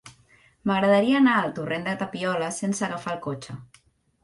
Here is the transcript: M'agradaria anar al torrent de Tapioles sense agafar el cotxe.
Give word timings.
M'agradaria 0.71 1.19
anar 1.19 1.35
al 1.41 1.53
torrent 1.59 1.87
de 1.89 1.95
Tapioles 2.01 2.59
sense 2.65 2.89
agafar 2.91 3.17
el 3.17 3.23
cotxe. 3.31 3.61